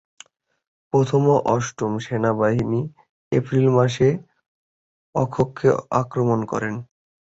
প্রথম 0.93 1.21
ও 1.27 1.55
অষ্টম 1.55 1.91
সেনাবাহিনী 2.05 2.81
এপ্রিল 3.31 3.67
মাসে 3.77 4.09
অক্ষকে 5.15 5.67
আক্রমণ 6.01 6.39
করে। 6.51 6.69